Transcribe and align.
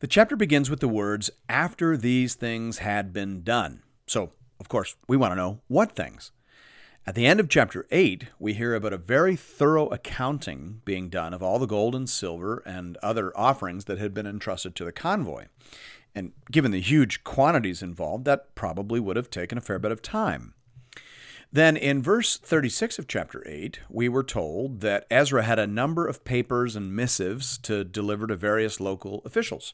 The 0.00 0.06
chapter 0.06 0.36
begins 0.36 0.70
with 0.70 0.78
the 0.78 0.86
words, 0.86 1.28
after 1.48 1.96
these 1.96 2.36
things 2.36 2.78
had 2.78 3.12
been 3.12 3.42
done. 3.42 3.82
So, 4.06 4.30
of 4.60 4.68
course, 4.68 4.94
we 5.08 5.16
want 5.16 5.32
to 5.32 5.36
know 5.36 5.60
what 5.66 5.96
things. 5.96 6.30
At 7.04 7.16
the 7.16 7.26
end 7.26 7.40
of 7.40 7.48
chapter 7.48 7.84
8, 7.90 8.26
we 8.38 8.52
hear 8.52 8.76
about 8.76 8.92
a 8.92 8.98
very 8.98 9.34
thorough 9.34 9.88
accounting 9.88 10.82
being 10.84 11.08
done 11.08 11.34
of 11.34 11.42
all 11.42 11.58
the 11.58 11.66
gold 11.66 11.96
and 11.96 12.08
silver 12.08 12.62
and 12.64 12.96
other 12.98 13.36
offerings 13.36 13.86
that 13.86 13.98
had 13.98 14.14
been 14.14 14.26
entrusted 14.26 14.76
to 14.76 14.84
the 14.84 14.92
convoy. 14.92 15.46
And 16.14 16.30
given 16.48 16.70
the 16.70 16.80
huge 16.80 17.24
quantities 17.24 17.82
involved, 17.82 18.24
that 18.26 18.54
probably 18.54 19.00
would 19.00 19.16
have 19.16 19.30
taken 19.30 19.58
a 19.58 19.62
fair 19.62 19.80
bit 19.80 19.90
of 19.90 20.00
time. 20.00 20.54
Then 21.50 21.78
in 21.78 22.02
verse 22.02 22.36
36 22.36 22.98
of 22.98 23.08
chapter 23.08 23.42
8, 23.46 23.80
we 23.88 24.06
were 24.06 24.22
told 24.22 24.80
that 24.82 25.06
Ezra 25.10 25.44
had 25.44 25.58
a 25.58 25.66
number 25.66 26.06
of 26.06 26.22
papers 26.22 26.76
and 26.76 26.94
missives 26.94 27.56
to 27.58 27.84
deliver 27.84 28.26
to 28.26 28.36
various 28.36 28.80
local 28.80 29.22
officials. 29.24 29.72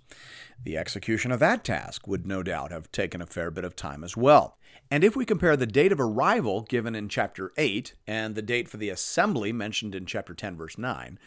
The 0.63 0.79
execution 0.79 1.33
of 1.33 1.41
that 1.41 1.65
task 1.65 2.07
would 2.07 2.27
no 2.27 2.45
doubt 2.45 2.71
have 2.71 2.93
taken 2.93 3.21
a 3.21 3.27
fair 3.27 3.51
bit 3.51 3.65
of 3.65 3.75
time 3.75 4.05
as 4.05 4.17
well. 4.17 4.57
And 4.89 5.03
if 5.03 5.17
we 5.17 5.25
compare 5.25 5.57
the 5.57 5.67
date 5.67 5.91
of 5.91 5.99
arrival 5.99 6.63
given 6.63 6.95
in 6.95 7.09
chapter 7.09 7.53
8 7.57 7.95
and 8.07 8.37
the 8.37 8.43
date 8.43 8.69
for 8.69 8.77
the 8.77 8.91
assembly 8.91 9.53
mentioned 9.53 9.97
in 9.97 10.07
chapter 10.07 10.33
10, 10.33 10.57
verse 10.57 10.79
9, 10.79 11.19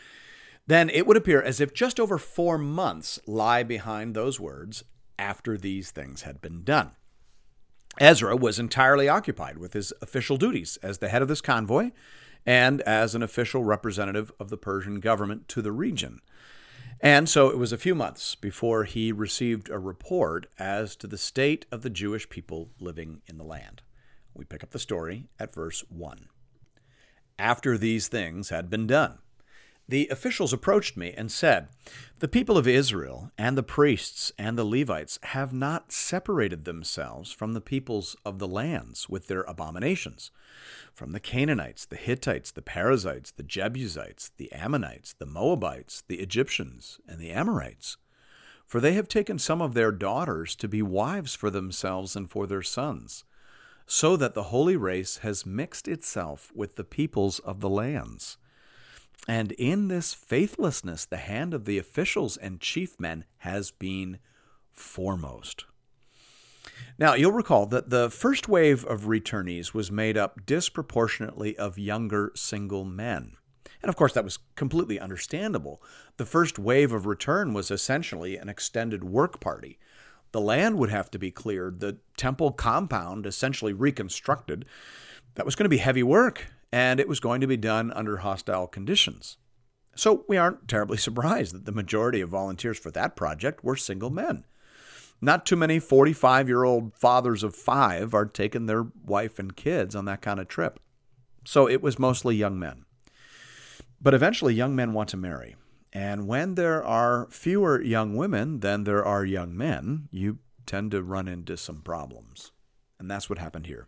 then 0.65 0.89
it 0.89 1.05
would 1.05 1.17
appear 1.17 1.41
as 1.41 1.59
if 1.59 1.73
just 1.73 1.99
over 1.99 2.17
four 2.17 2.57
months 2.57 3.19
lie 3.27 3.63
behind 3.63 4.15
those 4.15 4.39
words 4.39 4.85
after 5.19 5.57
these 5.57 5.91
things 5.91 6.21
had 6.21 6.39
been 6.39 6.63
done. 6.63 6.91
Ezra 7.99 8.35
was 8.35 8.59
entirely 8.59 9.09
occupied 9.09 9.57
with 9.57 9.73
his 9.73 9.93
official 10.01 10.37
duties 10.37 10.77
as 10.83 10.99
the 10.99 11.09
head 11.09 11.21
of 11.21 11.27
this 11.27 11.41
convoy 11.41 11.91
and 12.45 12.81
as 12.81 13.15
an 13.15 13.23
official 13.23 13.63
representative 13.63 14.31
of 14.39 14.49
the 14.49 14.57
Persian 14.57 14.99
government 14.99 15.47
to 15.49 15.61
the 15.61 15.71
region. 15.71 16.21
And 16.99 17.29
so 17.29 17.49
it 17.49 17.57
was 17.57 17.71
a 17.71 17.77
few 17.77 17.93
months 17.93 18.35
before 18.35 18.85
he 18.85 19.11
received 19.11 19.69
a 19.69 19.77
report 19.77 20.47
as 20.57 20.95
to 20.97 21.07
the 21.07 21.17
state 21.17 21.65
of 21.71 21.81
the 21.81 21.89
Jewish 21.89 22.29
people 22.29 22.69
living 22.79 23.21
in 23.27 23.37
the 23.37 23.43
land. 23.43 23.81
We 24.33 24.45
pick 24.45 24.63
up 24.63 24.71
the 24.71 24.79
story 24.79 25.25
at 25.39 25.53
verse 25.53 25.83
1. 25.89 26.29
After 27.37 27.77
these 27.77 28.07
things 28.07 28.49
had 28.49 28.69
been 28.69 28.87
done, 28.87 29.19
the 29.89 30.07
officials 30.09 30.51
approached 30.51 30.97
me 30.97 31.13
and 31.15 31.31
said, 31.31 31.69
The 32.19 32.27
people 32.27 32.57
of 32.57 32.67
Israel 32.67 33.31
and 33.37 33.57
the 33.57 33.63
priests 33.63 34.33
and 34.37 34.57
the 34.57 34.65
Levites 34.65 35.17
have 35.23 35.53
not 35.53 35.93
separated 35.93 36.65
themselves 36.65 37.31
from 37.31 37.53
the 37.53 37.61
peoples 37.61 38.17
of 38.25 38.39
the 38.39 38.47
lands 38.47 39.07
with 39.07 39.27
their 39.27 39.43
abominations, 39.43 40.29
from 40.93 41.13
the 41.13 41.21
Canaanites, 41.21 41.85
the 41.85 41.95
Hittites, 41.95 42.51
the 42.51 42.61
Perizzites, 42.61 43.31
the 43.31 43.43
Jebusites, 43.43 44.31
the 44.35 44.51
Ammonites, 44.51 45.13
the 45.13 45.25
Moabites, 45.25 46.03
the 46.07 46.19
Egyptians, 46.19 46.99
and 47.07 47.19
the 47.19 47.31
Amorites. 47.31 47.95
For 48.65 48.81
they 48.81 48.93
have 48.93 49.07
taken 49.07 49.39
some 49.39 49.61
of 49.61 49.73
their 49.73 49.93
daughters 49.93 50.53
to 50.57 50.67
be 50.67 50.81
wives 50.81 51.33
for 51.33 51.49
themselves 51.49 52.17
and 52.17 52.29
for 52.29 52.45
their 52.45 52.61
sons, 52.61 53.23
so 53.85 54.17
that 54.17 54.33
the 54.33 54.43
holy 54.43 54.75
race 54.75 55.19
has 55.19 55.45
mixed 55.45 55.87
itself 55.87 56.51
with 56.53 56.75
the 56.75 56.83
peoples 56.83 57.39
of 57.39 57.61
the 57.61 57.69
lands. 57.69 58.37
And 59.27 59.51
in 59.53 59.89
this 59.89 60.13
faithlessness, 60.13 61.05
the 61.05 61.17
hand 61.17 61.53
of 61.53 61.65
the 61.65 61.77
officials 61.77 62.37
and 62.37 62.61
chief 62.61 62.99
men 62.99 63.25
has 63.39 63.71
been 63.71 64.19
foremost. 64.71 65.65
Now, 66.97 67.13
you'll 67.13 67.31
recall 67.31 67.65
that 67.67 67.89
the 67.89 68.09
first 68.09 68.47
wave 68.47 68.85
of 68.85 69.01
returnees 69.01 69.73
was 69.73 69.91
made 69.91 70.17
up 70.17 70.45
disproportionately 70.45 71.57
of 71.57 71.77
younger 71.77 72.31
single 72.35 72.85
men. 72.85 73.33
And 73.81 73.89
of 73.89 73.95
course, 73.95 74.13
that 74.13 74.23
was 74.23 74.39
completely 74.55 74.99
understandable. 74.99 75.81
The 76.17 76.25
first 76.25 76.57
wave 76.57 76.91
of 76.91 77.05
return 77.05 77.53
was 77.53 77.69
essentially 77.69 78.37
an 78.37 78.49
extended 78.49 79.03
work 79.03 79.39
party. 79.39 79.77
The 80.31 80.41
land 80.41 80.77
would 80.77 80.89
have 80.89 81.11
to 81.11 81.19
be 81.19 81.31
cleared, 81.31 81.79
the 81.79 81.97
temple 82.17 82.51
compound 82.51 83.25
essentially 83.25 83.73
reconstructed. 83.73 84.65
That 85.35 85.45
was 85.45 85.55
going 85.55 85.65
to 85.65 85.69
be 85.69 85.77
heavy 85.77 86.03
work, 86.03 86.47
and 86.71 86.99
it 86.99 87.07
was 87.07 87.19
going 87.19 87.41
to 87.41 87.47
be 87.47 87.57
done 87.57 87.91
under 87.93 88.17
hostile 88.17 88.67
conditions. 88.67 89.37
So 89.95 90.25
we 90.27 90.37
aren't 90.37 90.67
terribly 90.67 90.97
surprised 90.97 91.55
that 91.55 91.65
the 91.65 91.71
majority 91.71 92.21
of 92.21 92.29
volunteers 92.29 92.77
for 92.77 92.91
that 92.91 93.15
project 93.15 93.63
were 93.63 93.75
single 93.75 94.09
men. 94.11 94.45
Not 95.19 95.45
too 95.45 95.55
many 95.55 95.79
45 95.79 96.47
year 96.47 96.63
old 96.63 96.93
fathers 96.95 97.43
of 97.43 97.55
five 97.55 98.13
are 98.13 98.25
taking 98.25 98.67
their 98.67 98.85
wife 99.03 99.39
and 99.39 99.55
kids 99.55 99.95
on 99.95 100.05
that 100.05 100.21
kind 100.21 100.39
of 100.39 100.47
trip. 100.47 100.79
So 101.45 101.67
it 101.67 101.81
was 101.81 101.97
mostly 101.97 102.35
young 102.35 102.59
men. 102.59 102.85
But 103.99 104.13
eventually, 104.13 104.53
young 104.53 104.75
men 104.75 104.93
want 104.93 105.09
to 105.09 105.17
marry. 105.17 105.55
And 105.91 106.27
when 106.27 106.53
there 106.53 106.83
are 106.83 107.27
fewer 107.31 107.81
young 107.81 108.15
women 108.15 108.59
than 108.59 108.83
there 108.83 109.03
are 109.03 109.25
young 109.25 109.57
men, 109.57 110.09
you 110.11 110.37
tend 110.67 110.91
to 110.91 111.01
run 111.01 111.27
into 111.27 111.57
some 111.57 111.81
problems. 111.81 112.51
And 112.99 113.09
that's 113.09 113.29
what 113.29 113.39
happened 113.39 113.65
here. 113.65 113.87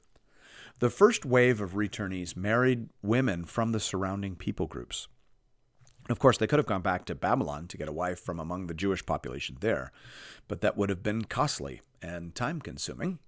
The 0.80 0.90
first 0.90 1.26
wave 1.26 1.60
of 1.60 1.74
returnees 1.74 2.38
married 2.38 2.88
women 3.02 3.44
from 3.44 3.74
the 3.74 3.82
surrounding 3.82 4.36
people 4.36 4.66
groups. 4.66 5.10
Of 6.10 6.20
course, 6.20 6.38
they 6.38 6.48
could 6.48 6.58
have 6.58 6.66
gone 6.66 6.82
back 6.82 7.04
to 7.06 7.16
Babylon 7.16 7.68
to 7.68 7.78
get 7.78 7.90
a 7.90 7.94
wife 7.94 8.20
from 8.20 8.40
among 8.40 8.68
the 8.68 8.74
Jewish 8.74 9.06
population 9.06 9.58
there, 9.60 9.92
but 10.48 10.62
that 10.62 10.78
would 10.78 10.90
have 10.90 11.04
been 11.04 11.26
costly 11.26 11.82
and 12.02 12.34
time 12.34 12.62
consuming. 12.62 13.20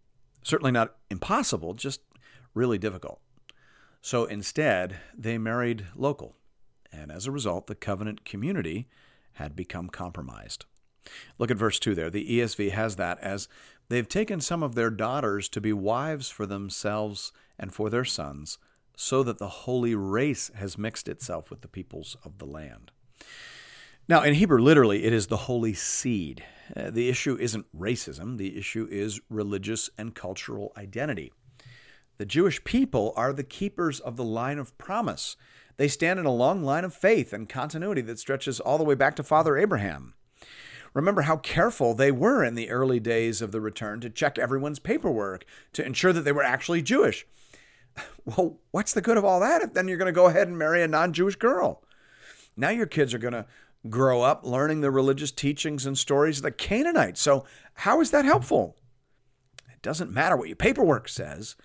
Certainly 0.44 0.72
not 0.72 0.96
impossible, 1.10 1.74
just 1.74 2.02
really 2.54 2.78
difficult. 2.78 3.20
So 4.02 4.24
instead, 4.24 4.96
they 5.16 5.38
married 5.38 5.88
local, 5.94 6.38
and 6.92 7.12
as 7.12 7.28
a 7.28 7.32
result, 7.32 7.68
the 7.68 7.76
covenant 7.76 8.24
community 8.24 8.88
had 9.34 9.58
become 9.58 9.90
compromised. 9.90 10.66
Look 11.38 11.52
at 11.52 11.58
verse 11.58 11.80
2 11.80 11.96
there. 11.96 12.10
The 12.10 12.40
ESV 12.40 12.72
has 12.72 12.96
that 12.96 13.20
as 13.20 13.48
they've 13.92 14.10
taken 14.10 14.40
some 14.42 14.64
of 14.64 14.76
their 14.76 14.90
daughters 14.90 15.50
to 15.50 15.62
be 15.62 15.74
wives 15.74 16.30
for 16.30 16.46
themselves 16.46 17.32
and 17.60 17.74
for 17.74 17.90
their 17.90 18.06
sons, 18.06 18.58
so 18.96 19.22
that 19.24 19.38
the 19.38 19.48
holy 19.48 19.96
race 19.96 20.50
has 20.56 20.78
mixed 20.78 21.08
itself 21.08 21.50
with 21.50 21.62
the 21.62 21.68
peoples 21.68 22.16
of 22.24 22.38
the 22.38 22.46
land. 22.46 22.92
Now, 24.08 24.24
in 24.24 24.34
Hebrew, 24.34 24.60
literally, 24.60 25.04
it 25.04 25.14
is 25.14 25.28
the 25.28 25.38
holy 25.38 25.74
seed. 25.74 26.44
Uh, 26.76 26.90
the 26.90 27.10
issue 27.10 27.38
isn't 27.40 27.66
racism, 27.78 28.38
the 28.38 28.58
issue 28.58 28.88
is 28.90 29.22
religious 29.30 29.90
and 29.98 30.16
cultural 30.16 30.72
identity. 30.78 31.32
The 32.18 32.26
Jewish 32.26 32.64
people 32.64 33.14
are 33.16 33.34
the 33.34 33.44
keepers 33.44 34.00
of 34.00 34.16
the 34.16 34.24
line 34.24 34.60
of 34.60 34.78
promise. 34.78 35.38
They 35.78 35.88
stand 35.88 36.20
in 36.20 36.26
a 36.26 36.34
long 36.34 36.64
line 36.64 36.84
of 36.84 36.94
faith 36.94 37.34
and 37.34 37.50
continuity 37.50 38.02
that 38.02 38.20
stretches 38.20 38.60
all 38.60 38.78
the 38.78 38.84
way 38.84 38.96
back 38.96 39.16
to 39.16 39.24
Father 39.24 39.58
Abraham. 39.58 40.14
Remember 40.94 41.22
how 41.22 41.38
careful 41.38 41.94
they 41.94 42.12
were 42.12 42.44
in 42.44 42.56
the 42.56 42.70
early 42.70 43.00
days 43.00 43.42
of 43.42 43.52
the 43.52 43.62
return 43.62 44.02
to 44.02 44.10
check 44.10 44.38
everyone's 44.38 44.80
paperwork 44.80 45.46
to 45.74 45.86
ensure 45.86 46.12
that 46.12 46.22
they 46.22 46.32
were 46.32 46.44
actually 46.44 46.82
Jewish. 46.82 47.26
Well, 48.24 48.60
what's 48.70 48.94
the 48.94 49.02
good 49.02 49.18
of 49.18 49.26
all 49.26 49.40
that 49.40 49.64
if 49.64 49.74
then 49.74 49.88
you're 49.88 49.98
going 49.98 50.06
to 50.06 50.12
go 50.12 50.28
ahead 50.28 50.48
and 50.48 50.58
marry 50.58 50.84
a 50.84 50.88
non 50.88 51.12
Jewish 51.12 51.36
girl? 51.36 51.84
Now 52.56 52.70
your 52.70 52.86
kids 52.86 53.14
are 53.14 53.20
going 53.20 53.34
to 53.34 53.48
grow 53.90 54.22
up 54.22 54.46
learning 54.46 54.82
the 54.82 54.92
religious 54.92 55.32
teachings 55.32 55.86
and 55.86 55.98
stories 55.98 56.38
of 56.38 56.44
the 56.44 56.52
Canaanites. 56.52 57.20
So, 57.20 57.46
how 57.74 58.00
is 58.00 58.12
that 58.12 58.26
helpful? 58.26 58.78
It 59.72 59.82
doesn't 59.82 60.12
matter 60.12 60.38
what 60.38 60.50
your 60.50 60.56
paperwork 60.56 61.10
says 61.10 61.56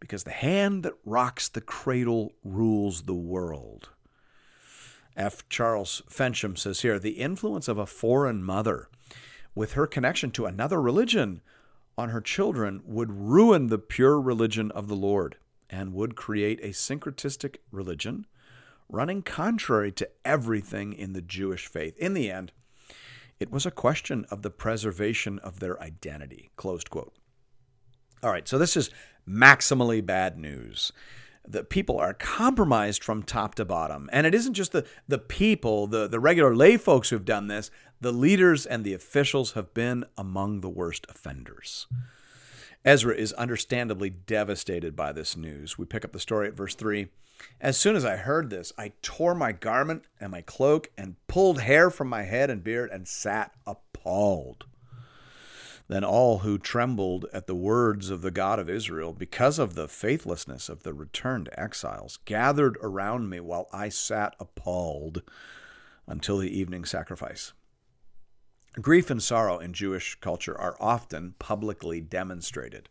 because 0.00 0.24
the 0.24 0.30
hand 0.30 0.82
that 0.82 0.94
rocks 1.04 1.48
the 1.48 1.60
cradle 1.60 2.32
rules 2.44 3.02
the 3.02 3.14
world. 3.14 3.90
F. 5.16 5.48
Charles 5.48 6.02
Fensham 6.08 6.56
says 6.56 6.80
here 6.80 6.98
the 6.98 7.10
influence 7.10 7.68
of 7.68 7.78
a 7.78 7.86
foreign 7.86 8.42
mother 8.42 8.88
with 9.54 9.72
her 9.72 9.86
connection 9.86 10.30
to 10.32 10.46
another 10.46 10.80
religion 10.80 11.42
on 11.98 12.08
her 12.08 12.20
children 12.20 12.82
would 12.84 13.12
ruin 13.12 13.66
the 13.66 13.78
pure 13.78 14.20
religion 14.20 14.70
of 14.70 14.88
the 14.88 14.96
Lord 14.96 15.36
and 15.68 15.92
would 15.94 16.16
create 16.16 16.60
a 16.62 16.68
syncretistic 16.68 17.56
religion 17.70 18.26
running 18.88 19.22
contrary 19.22 19.90
to 19.92 20.08
everything 20.24 20.92
in 20.92 21.12
the 21.12 21.22
Jewish 21.22 21.66
faith. 21.66 21.96
In 21.98 22.14
the 22.14 22.30
end, 22.30 22.52
it 23.40 23.50
was 23.50 23.66
a 23.66 23.70
question 23.70 24.26
of 24.30 24.42
the 24.42 24.50
preservation 24.50 25.38
of 25.40 25.60
their 25.60 25.80
identity. 25.82 26.50
Closed 26.56 26.90
quote. 26.90 27.14
All 28.22 28.30
right, 28.30 28.46
so 28.46 28.58
this 28.58 28.76
is 28.76 28.90
maximally 29.28 30.04
bad 30.04 30.38
news. 30.38 30.92
The 31.46 31.64
people 31.64 31.98
are 31.98 32.14
compromised 32.14 33.02
from 33.02 33.22
top 33.22 33.54
to 33.56 33.64
bottom. 33.64 34.08
And 34.12 34.26
it 34.26 34.34
isn't 34.34 34.54
just 34.54 34.72
the, 34.72 34.86
the 35.08 35.18
people, 35.18 35.86
the, 35.86 36.06
the 36.06 36.20
regular 36.20 36.54
lay 36.54 36.76
folks 36.76 37.10
who've 37.10 37.24
done 37.24 37.48
this, 37.48 37.70
the 38.00 38.12
leaders 38.12 38.66
and 38.66 38.84
the 38.84 38.94
officials 38.94 39.52
have 39.52 39.74
been 39.74 40.04
among 40.16 40.60
the 40.60 40.68
worst 40.68 41.06
offenders. 41.08 41.86
Ezra 42.84 43.14
is 43.14 43.32
understandably 43.34 44.10
devastated 44.10 44.96
by 44.96 45.12
this 45.12 45.36
news. 45.36 45.78
We 45.78 45.84
pick 45.86 46.04
up 46.04 46.12
the 46.12 46.20
story 46.20 46.48
at 46.48 46.54
verse 46.54 46.74
3. 46.74 47.08
As 47.60 47.76
soon 47.76 47.96
as 47.96 48.04
I 48.04 48.16
heard 48.16 48.50
this, 48.50 48.72
I 48.78 48.92
tore 49.02 49.34
my 49.34 49.52
garment 49.52 50.04
and 50.20 50.30
my 50.30 50.42
cloak 50.42 50.90
and 50.96 51.16
pulled 51.26 51.60
hair 51.60 51.90
from 51.90 52.08
my 52.08 52.22
head 52.22 52.50
and 52.50 52.62
beard 52.62 52.90
and 52.90 53.06
sat 53.06 53.52
appalled. 53.66 54.64
Then 55.92 56.04
all 56.04 56.38
who 56.38 56.56
trembled 56.56 57.26
at 57.34 57.46
the 57.46 57.54
words 57.54 58.08
of 58.08 58.22
the 58.22 58.30
God 58.30 58.58
of 58.58 58.70
Israel, 58.70 59.12
because 59.12 59.58
of 59.58 59.74
the 59.74 59.86
faithlessness 59.86 60.70
of 60.70 60.84
the 60.84 60.94
returned 60.94 61.50
exiles, 61.52 62.18
gathered 62.24 62.78
around 62.80 63.28
me 63.28 63.40
while 63.40 63.68
I 63.74 63.90
sat 63.90 64.34
appalled 64.40 65.20
until 66.06 66.38
the 66.38 66.48
evening 66.48 66.86
sacrifice. 66.86 67.52
Grief 68.80 69.10
and 69.10 69.22
sorrow 69.22 69.58
in 69.58 69.74
Jewish 69.74 70.14
culture 70.22 70.58
are 70.58 70.78
often 70.80 71.34
publicly 71.38 72.00
demonstrated. 72.00 72.88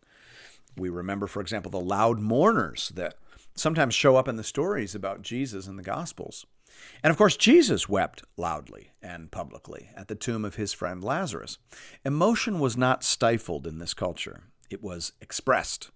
We 0.76 0.88
remember, 0.88 1.26
for 1.26 1.40
example, 1.40 1.72
the 1.72 1.80
loud 1.80 2.20
mourners 2.20 2.92
that 2.94 3.16
sometimes 3.56 3.96
show 3.96 4.14
up 4.14 4.28
in 4.28 4.36
the 4.36 4.44
stories 4.44 4.94
about 4.94 5.22
Jesus 5.22 5.66
in 5.66 5.74
the 5.74 5.82
Gospels. 5.82 6.46
And 7.02 7.10
of 7.10 7.16
course, 7.16 7.36
Jesus 7.36 7.88
wept 7.88 8.22
loudly 8.36 8.90
and 9.02 9.30
publicly 9.30 9.90
at 9.96 10.08
the 10.08 10.14
tomb 10.14 10.44
of 10.44 10.54
his 10.54 10.72
friend 10.72 11.02
Lazarus. 11.02 11.58
Emotion 12.04 12.60
was 12.60 12.76
not 12.76 13.02
stifled 13.02 13.66
in 13.66 13.78
this 13.78 13.94
culture, 13.94 14.44
it 14.70 14.82
was 14.82 15.12
expressed. 15.20 15.90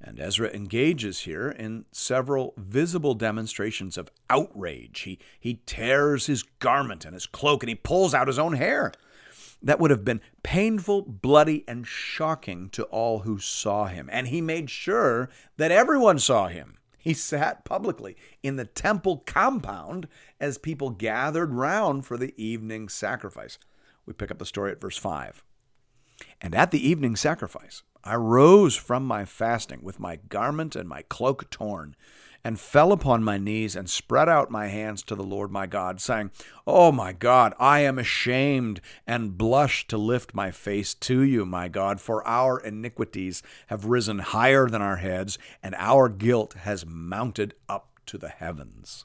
And 0.00 0.20
Ezra 0.20 0.48
engages 0.54 1.20
here 1.20 1.48
in 1.48 1.84
several 1.90 2.54
visible 2.56 3.14
demonstrations 3.14 3.98
of 3.98 4.10
outrage. 4.30 5.00
He, 5.00 5.18
he 5.40 5.60
tears 5.66 6.26
his 6.26 6.44
garment 6.44 7.04
and 7.04 7.14
his 7.14 7.26
cloak 7.26 7.64
and 7.64 7.68
he 7.68 7.74
pulls 7.74 8.14
out 8.14 8.28
his 8.28 8.38
own 8.38 8.52
hair. 8.52 8.92
That 9.60 9.80
would 9.80 9.90
have 9.90 10.04
been 10.04 10.20
painful, 10.44 11.02
bloody, 11.02 11.64
and 11.66 11.84
shocking 11.84 12.68
to 12.70 12.84
all 12.84 13.20
who 13.20 13.40
saw 13.40 13.86
him. 13.86 14.08
And 14.12 14.28
he 14.28 14.40
made 14.40 14.70
sure 14.70 15.30
that 15.56 15.72
everyone 15.72 16.20
saw 16.20 16.46
him. 16.46 16.77
He 16.98 17.14
sat 17.14 17.64
publicly 17.64 18.16
in 18.42 18.56
the 18.56 18.64
temple 18.64 19.22
compound 19.24 20.08
as 20.40 20.58
people 20.58 20.90
gathered 20.90 21.54
round 21.54 22.04
for 22.04 22.16
the 22.16 22.34
evening 22.36 22.88
sacrifice. 22.88 23.58
We 24.04 24.12
pick 24.12 24.30
up 24.30 24.38
the 24.38 24.46
story 24.46 24.72
at 24.72 24.80
verse 24.80 24.98
5. 24.98 25.44
And 26.40 26.54
at 26.54 26.72
the 26.72 26.86
evening 26.86 27.14
sacrifice, 27.14 27.82
I 28.02 28.16
rose 28.16 28.74
from 28.74 29.06
my 29.06 29.24
fasting 29.24 29.80
with 29.82 30.00
my 30.00 30.16
garment 30.16 30.74
and 30.74 30.88
my 30.88 31.02
cloak 31.02 31.50
torn, 31.50 31.94
and 32.44 32.58
fell 32.58 32.92
upon 32.92 33.22
my 33.22 33.36
knees 33.36 33.74
and 33.74 33.90
spread 33.90 34.28
out 34.28 34.50
my 34.50 34.68
hands 34.68 35.02
to 35.02 35.14
the 35.14 35.24
Lord 35.24 35.50
my 35.50 35.66
God, 35.66 36.00
saying, 36.00 36.30
Oh 36.66 36.92
my 36.92 37.12
God, 37.12 37.54
I 37.58 37.80
am 37.80 37.98
ashamed 37.98 38.80
and 39.06 39.36
blush 39.36 39.86
to 39.88 39.98
lift 39.98 40.34
my 40.34 40.50
face 40.50 40.94
to 40.94 41.22
you, 41.22 41.44
my 41.44 41.68
God, 41.68 42.00
for 42.00 42.26
our 42.26 42.58
iniquities 42.58 43.42
have 43.68 43.86
risen 43.86 44.20
higher 44.20 44.68
than 44.68 44.82
our 44.82 44.96
heads, 44.96 45.38
and 45.62 45.74
our 45.76 46.08
guilt 46.08 46.54
has 46.54 46.86
mounted 46.86 47.54
up 47.68 47.98
to 48.06 48.18
the 48.18 48.28
heavens. 48.28 49.04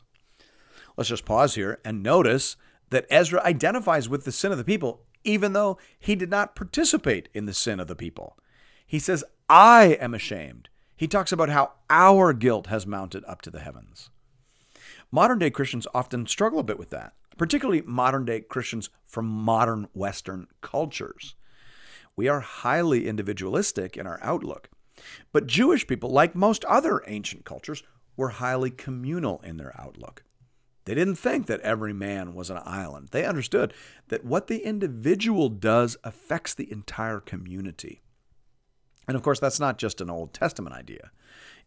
Let's 0.95 1.09
just 1.09 1.25
pause 1.25 1.55
here 1.55 1.79
and 1.83 2.03
notice 2.03 2.55
that 2.91 3.07
Ezra 3.09 3.41
identifies 3.43 4.07
with 4.07 4.25
the 4.25 4.31
sin 4.31 4.51
of 4.51 4.57
the 4.57 4.63
people, 4.63 5.01
even 5.23 5.53
though 5.53 5.77
he 5.97 6.15
did 6.15 6.29
not 6.29 6.55
participate 6.55 7.29
in 7.33 7.45
the 7.45 7.53
sin 7.53 7.79
of 7.79 7.87
the 7.87 7.95
people. 7.95 8.37
He 8.85 8.99
says, 8.99 9.23
I 9.49 9.97
am 9.99 10.13
ashamed 10.13 10.69
he 11.03 11.07
talks 11.09 11.33
about 11.33 11.49
how 11.49 11.73
our 11.89 12.31
guilt 12.31 12.67
has 12.67 12.87
mounted 12.87 13.25
up 13.25 13.41
to 13.41 13.51
the 13.51 13.59
heavens. 13.59 14.09
Modern 15.11 15.37
day 15.37 15.49
Christians 15.49 15.85
often 15.93 16.25
struggle 16.27 16.59
a 16.59 16.63
bit 16.63 16.79
with 16.79 16.91
that, 16.91 17.11
particularly 17.37 17.81
modern 17.81 18.23
day 18.23 18.39
Christians 18.39 18.89
from 19.05 19.25
modern 19.25 19.89
Western 19.93 20.47
cultures. 20.61 21.35
We 22.15 22.29
are 22.29 22.39
highly 22.39 23.05
individualistic 23.05 23.97
in 23.97 24.07
our 24.07 24.17
outlook. 24.23 24.69
But 25.33 25.45
Jewish 25.45 25.85
people, 25.85 26.09
like 26.09 26.35
most 26.35 26.63
other 26.63 27.03
ancient 27.05 27.43
cultures, 27.43 27.83
were 28.15 28.29
highly 28.29 28.71
communal 28.71 29.41
in 29.41 29.57
their 29.57 29.75
outlook. 29.77 30.23
They 30.85 30.95
didn't 30.95 31.15
think 31.15 31.47
that 31.47 31.59
every 31.59 31.91
man 31.91 32.33
was 32.33 32.49
an 32.49 32.61
island. 32.63 33.09
They 33.11 33.25
understood 33.25 33.73
that 34.07 34.23
what 34.23 34.47
the 34.47 34.59
individual 34.59 35.49
does 35.49 35.97
affects 36.05 36.53
the 36.53 36.71
entire 36.71 37.19
community. 37.19 38.03
And 39.07 39.15
of 39.15 39.23
course, 39.23 39.39
that's 39.39 39.59
not 39.59 39.77
just 39.77 40.01
an 40.01 40.09
Old 40.09 40.33
Testament 40.33 40.75
idea. 40.75 41.11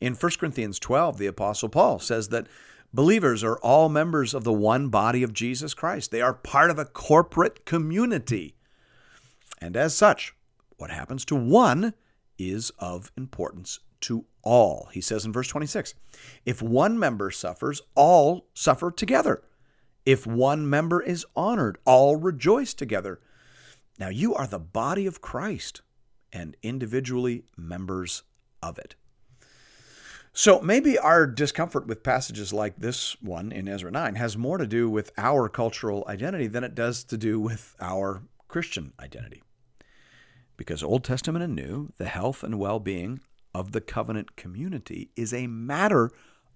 In 0.01 0.15
1 0.15 0.33
Corinthians 0.39 0.79
12, 0.79 1.19
the 1.19 1.27
Apostle 1.27 1.69
Paul 1.69 1.99
says 1.99 2.29
that 2.29 2.47
believers 2.93 3.43
are 3.43 3.59
all 3.59 3.89
members 3.89 4.35
of 4.35 4.45
the 4.45 4.53
one 4.53 4.89
body 4.89 5.23
of 5.23 5.33
Jesus 5.33 5.75
Christ. 5.75 6.11
They 6.11 6.21
are 6.21 6.35
part 6.35 6.71
of 6.71 6.79
a 6.79 6.85
corporate 6.85 7.65
community. 7.65 8.55
And 9.61 9.77
as 9.77 9.95
such, 9.95 10.35
what 10.77 10.91
happens 10.91 11.25
to 11.27 11.37
one 11.37 11.95
is 12.39 12.71
of 12.79 13.11
importance 13.17 13.81
to 14.03 14.27
all. 14.43 14.89
He 14.93 15.01
says 15.01 15.25
in 15.25 15.33
verse 15.33 15.49
26 15.49 15.95
If 16.45 16.63
one 16.63 16.99
member 16.99 17.31
suffers, 17.31 17.83
all 17.95 18.47
suffer 18.55 18.91
together. 18.91 19.43
If 20.05 20.27
one 20.27 20.69
member 20.69 21.03
is 21.03 21.27
honored, 21.35 21.79
all 21.85 22.17
rejoice 22.17 22.75
together. 22.75 23.21
Now 23.99 24.09
you 24.09 24.35
are 24.35 24.47
the 24.47 24.59
body 24.59 25.07
of 25.07 25.21
Christ 25.21 25.81
and 26.33 26.57
individually 26.63 27.45
members 27.57 28.23
of 28.63 28.79
it. 28.79 28.95
So 30.33 30.61
maybe 30.61 30.99
our 30.99 31.27
discomfort 31.27 31.87
with 31.87 32.03
passages 32.03 32.53
like 32.53 32.77
this 32.77 33.17
one 33.23 33.53
in 33.53 33.67
Ezra 33.67 33.91
9 33.91 34.17
has 34.17 34.37
more 34.37 34.59
to 34.59 34.67
do 34.67 34.91
with 34.91 35.11
our 35.17 35.49
cultural 35.49 36.05
identity 36.07 36.47
than 36.47 36.63
it 36.63 36.75
does 36.75 37.05
to 37.05 37.17
do 37.17 37.41
with 37.41 37.75
our 37.81 38.23
Christian 38.47 38.93
identity. 39.01 39.43
Because 40.59 40.83
Old 40.83 41.05
Testament 41.05 41.43
and 41.43 41.55
New, 41.55 41.91
the 41.97 42.05
health 42.05 42.43
and 42.43 42.59
well 42.59 42.79
being 42.81 43.21
of 43.55 43.73
the 43.73 43.81
covenant 43.81 44.37
community 44.37 45.11
is 45.17 45.33
a 45.33 45.47
matter 45.47 46.11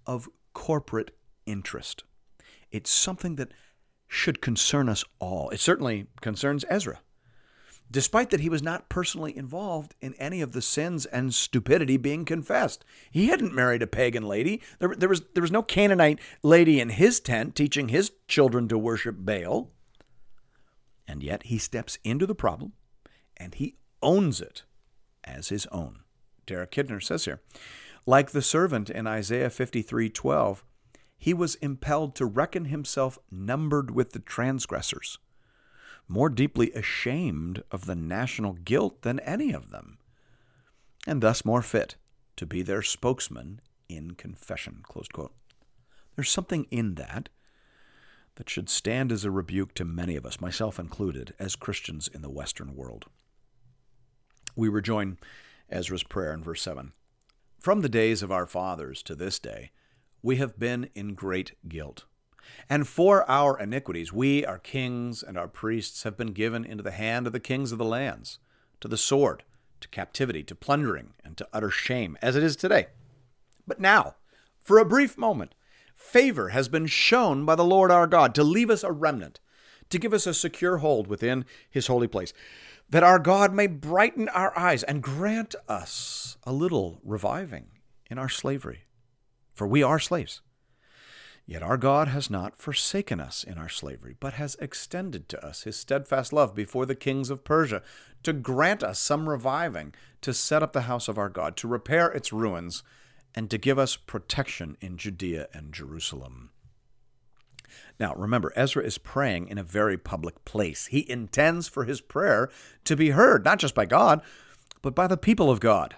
of 0.07 0.29
corporate 0.53 1.17
interest. 1.47 2.05
It's 2.71 2.91
something 2.91 3.37
that 3.37 3.53
should 4.09 4.43
concern 4.43 4.91
us 4.91 5.05
all. 5.21 5.49
It 5.49 5.61
certainly 5.61 6.07
concerns 6.21 6.67
Ezra 6.69 7.01
despite 7.91 8.31
that 8.31 8.41
he 8.41 8.49
was 8.49 8.63
not 8.63 8.89
personally 8.89 9.37
involved 9.37 9.95
in 10.01 10.15
any 10.15 10.41
of 10.41 10.53
the 10.53 10.63
sins 10.63 11.07
and 11.07 11.35
stupidity 11.35 11.97
being 11.97 12.25
confessed. 12.25 12.85
He 13.11 13.27
hadn't 13.27 13.55
married 13.55 13.83
a 13.83 13.87
pagan 13.87 14.23
lady. 14.23 14.63
There, 14.79 14.95
there, 14.95 15.09
was, 15.09 15.23
there 15.35 15.43
was 15.43 15.53
no 15.53 15.63
Canaanite 15.63 16.21
lady 16.43 16.81
in 16.81 16.91
his 16.91 17.21
tent 17.21 17.55
teaching 17.55 17.89
his 17.89 18.13
children 18.29 18.69
to 18.69 18.79
worship 18.79 19.17
Baal. 19.19 19.71
And 21.07 21.23
yet 21.23 21.45
he 21.45 21.59
steps 21.59 21.99
into 22.05 22.27
the 22.27 22.35
problem 22.35 22.73
and 23.37 23.55
he 23.55 23.77
owns 24.03 24.41
it 24.41 24.63
as 25.25 25.49
his 25.49 25.67
own. 25.67 26.01
Derek 26.47 26.71
Kidner 26.71 27.03
says 27.03 27.25
here, 27.25 27.41
like 28.07 28.31
the 28.31 28.43
servant 28.43 28.89
in 28.91 29.07
Isaiah 29.07 29.51
53:12, 29.51 30.63
he 31.19 31.35
was 31.35 31.57
impelled 31.57 32.15
to 32.17 32.25
reckon 32.25 32.67
himself 32.67 33.19
numbered 33.31 33.91
with 33.91 34.13
the 34.13 34.21
transgressors 34.21 35.19
more 36.11 36.29
deeply 36.29 36.73
ashamed 36.73 37.63
of 37.71 37.87
the 37.87 37.95
national 37.95 38.53
guilt 38.53 39.03
than 39.03 39.21
any 39.21 39.53
of 39.53 39.71
them, 39.71 39.99
and 41.07 41.23
thus 41.23 41.45
more 41.45 41.63
fit 41.63 41.95
to 42.37 42.45
be 42.45 42.63
their 42.63 42.83
spokesman 42.83 43.61
in 43.89 44.13
confession. 44.13 44.83
There's 46.17 46.31
something 46.31 46.67
in 46.71 46.97
that 46.97 47.29
that 48.35 48.51
should 48.51 48.69
stand 48.69 49.13
as 49.13 49.25
a 49.25 49.31
rebuke 49.31 49.73
to 49.75 49.85
many 49.85 50.17
of 50.17 50.27
us, 50.27 50.41
myself 50.41 50.79
included, 50.79 51.33
as 51.39 51.55
Christians 51.55 52.09
in 52.09 52.23
the 52.23 52.31
Western 52.31 52.75
world. 52.75 53.05
We 54.57 54.69
rejoin 54.69 55.17
Ezra's 55.69 56.03
prayer 56.03 56.33
in 56.33 56.43
verse 56.43 56.63
7. 56.63 56.93
From 57.61 57.83
the 57.83 57.89
days 57.89 58.23
of 58.23 58.33
our 58.33 58.47
fathers 58.47 59.03
to 59.05 59.15
this 59.15 59.39
day, 59.39 59.71
we 60.23 60.37
have 60.37 60.59
been 60.59 60.91
in 60.95 61.15
great 61.15 61.53
guilt. 61.69 62.05
And 62.69 62.87
for 62.87 63.29
our 63.29 63.59
iniquities, 63.59 64.13
we, 64.13 64.45
our 64.45 64.59
kings, 64.59 65.23
and 65.23 65.37
our 65.37 65.49
priests 65.49 66.05
have 66.05 66.17
been 66.17 66.33
given 66.33 66.65
into 66.65 66.83
the 66.83 66.91
hand 66.91 67.27
of 67.27 67.33
the 67.33 67.41
kings 67.41 67.73
of 67.73 67.79
the 67.79 67.85
lands, 67.85 68.39
to 68.81 68.89
the 68.89 68.97
sword, 68.97 69.43
to 69.81 69.89
captivity, 69.89 70.43
to 70.45 70.55
plundering, 70.55 71.15
and 71.25 71.37
to 71.37 71.49
utter 71.53 71.71
shame, 71.71 72.17
as 72.23 72.37
it 72.37 72.43
is 72.43 72.57
today. 72.57 72.87
But 73.67 73.81
now, 73.81 74.17
for 74.59 74.79
a 74.79 74.85
brief 74.85 75.19
moment, 75.19 75.55
favor 75.95 76.51
has 76.51 76.69
been 76.69 76.87
shown 76.87 77.45
by 77.45 77.55
the 77.55 77.65
Lord 77.65 77.91
our 77.91 78.07
God 78.07 78.35
to 78.35 78.45
leave 78.45 78.71
us 78.71 78.85
a 78.85 78.93
remnant, 78.93 79.41
to 79.91 79.99
give 79.99 80.13
us 80.13 80.27
a 80.27 80.35
secure 80.35 80.79
hold 80.79 81.07
within 81.07 81.45
his 81.69 81.89
holy 81.89 82.09
place, 82.09 82.33
that 82.89 83.03
our 83.03 83.19
God 83.19 83.53
may 83.53 83.67
brighten 83.67 84.29
our 84.29 84.57
eyes 84.59 84.83
and 84.83 85.03
grant 85.03 85.55
us 85.69 86.37
a 86.45 86.53
little 86.53 87.01
reviving 87.05 87.67
in 88.11 88.19
our 88.19 88.29
slavery. 88.29 88.85
For 89.53 89.67
we 89.67 89.83
are 89.83 89.99
slaves 89.99 90.41
Yet 91.51 91.65
our 91.65 91.77
God 91.77 92.07
has 92.07 92.31
not 92.31 92.57
forsaken 92.57 93.19
us 93.19 93.43
in 93.43 93.59
our 93.59 93.69
slavery, 93.69 94.15
but 94.21 94.35
has 94.35 94.55
extended 94.61 95.29
to 95.31 95.45
us 95.45 95.65
his 95.65 95.77
steadfast 95.77 96.33
love 96.33 96.55
before 96.55 96.87
the 96.87 96.95
kings 96.95 97.29
of 97.29 97.43
Persia, 97.43 97.83
to 98.23 98.33
grant 98.33 98.85
us 98.85 99.01
some 99.01 99.29
reviving, 99.29 99.93
to 100.21 100.33
set 100.33 100.63
up 100.63 100.73
the 100.73 100.83
house 100.83 101.09
of 101.09 101.19
our 101.19 101.29
God, 101.29 101.57
to 101.57 101.67
repair 101.67 102.07
its 102.07 102.33
ruins, 102.33 102.85
and 103.35 103.51
to 103.51 103.59
give 103.59 103.81
us 103.81 103.97
protection 103.97 104.77
in 104.81 104.97
Judea 104.97 105.49
and 105.53 105.75
Jerusalem. 105.75 106.51
Now, 107.99 108.15
remember, 108.15 108.53
Ezra 108.55 108.85
is 108.85 108.99
praying 108.99 109.49
in 109.49 109.59
a 109.59 109.65
very 109.65 109.99
public 109.99 110.45
place. 110.45 110.87
He 110.87 111.11
intends 111.11 111.67
for 111.67 111.85
his 111.85 112.01
prayer 112.01 112.49
to 112.85 112.95
be 112.95 113.11
heard, 113.11 113.45
not 113.45 113.59
just 113.59 113.75
by 113.75 113.87
God, 113.87 114.23
but 114.83 114.95
by 114.95 115.09
the 115.09 115.17
people 115.17 115.51
of 115.51 115.59
God. 115.59 115.97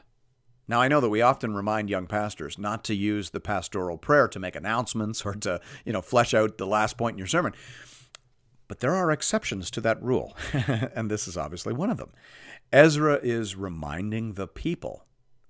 Now, 0.68 0.80
I 0.80 0.88
know 0.88 1.00
that 1.00 1.08
we 1.08 1.22
often 1.22 1.54
remind 1.54 1.90
young 1.90 2.06
pastors 2.06 2.58
not 2.58 2.84
to 2.84 2.94
use 2.94 3.30
the 3.30 3.40
pastoral 3.40 3.98
prayer 3.98 4.28
to 4.28 4.38
make 4.38 4.56
announcements 4.56 5.26
or 5.26 5.34
to, 5.34 5.60
you 5.84 5.92
know, 5.92 6.02
flesh 6.02 6.34
out 6.34 6.58
the 6.58 6.66
last 6.66 6.96
point 6.96 7.14
in 7.14 7.18
your 7.18 7.26
sermon. 7.26 7.52
But 8.68 8.80
there 8.80 8.94
are 8.94 9.10
exceptions 9.10 9.70
to 9.72 9.80
that 9.82 10.02
rule, 10.02 10.36
and 10.52 11.10
this 11.10 11.28
is 11.28 11.36
obviously 11.36 11.74
one 11.74 11.90
of 11.90 11.98
them. 11.98 12.12
Ezra 12.72 13.18
is 13.22 13.54
reminding 13.54 14.34
the 14.34 14.46
people 14.46 15.04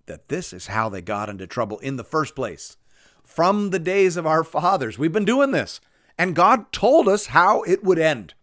that 0.07 0.29
this 0.29 0.53
is 0.53 0.67
how 0.67 0.89
they 0.89 1.03
got 1.03 1.29
into 1.29 1.47
trouble 1.47 1.79
in 1.79 1.97
the 1.97 2.05
first 2.05 2.35
place. 2.35 2.77
From 3.23 3.71
the 3.71 3.79
days 3.79 4.17
of 4.17 4.27
our 4.27 4.43
fathers, 4.43 4.99
we've 4.99 5.13
been 5.13 5.25
doing 5.25 5.53
this, 5.53 5.81
and 6.19 6.35
God 6.35 6.73
told 6.73 7.09
us 7.09 7.27
how 7.27 7.63
it 7.63 7.85
would 7.85 7.99
end. 7.99 8.35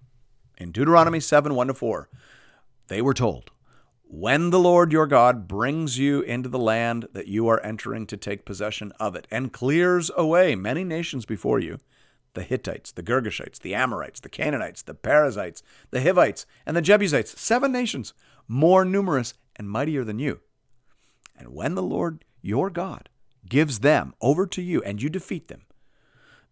In 0.57 0.71
Deuteronomy 0.71 1.19
7 1.19 1.53
1 1.53 1.67
to 1.67 1.73
4, 1.73 2.09
they 2.87 3.01
were 3.01 3.13
told, 3.13 3.51
When 4.11 4.49
the 4.49 4.59
Lord 4.59 4.91
your 4.91 5.05
God 5.05 5.47
brings 5.47 5.99
you 5.99 6.21
into 6.21 6.49
the 6.49 6.57
land 6.57 7.07
that 7.13 7.27
you 7.27 7.47
are 7.47 7.63
entering 7.63 8.07
to 8.07 8.17
take 8.17 8.43
possession 8.43 8.91
of 8.99 9.15
it, 9.15 9.27
and 9.29 9.53
clears 9.53 10.09
away 10.17 10.55
many 10.55 10.83
nations 10.83 11.27
before 11.27 11.59
you, 11.59 11.77
the 12.33 12.41
Hittites, 12.41 12.91
the 12.91 13.03
Girgashites, 13.03 13.59
the 13.59 13.75
Amorites, 13.75 14.19
the 14.19 14.27
Canaanites, 14.27 14.81
the 14.81 14.95
Perizzites, 14.95 15.61
the 15.91 16.01
Hivites, 16.01 16.47
and 16.65 16.75
the 16.75 16.81
Jebusites, 16.81 17.39
seven 17.39 17.71
nations, 17.71 18.15
more 18.47 18.83
numerous 18.83 19.35
and 19.57 19.69
mightier 19.69 20.03
than 20.03 20.17
you. 20.17 20.39
And 21.37 21.49
when 21.49 21.75
the 21.75 21.83
Lord 21.83 22.25
your 22.41 22.71
God 22.71 23.09
gives 23.47 23.81
them 23.81 24.15
over 24.21 24.47
to 24.47 24.61
you 24.63 24.81
and 24.81 25.03
you 25.03 25.11
defeat 25.11 25.49
them, 25.49 25.67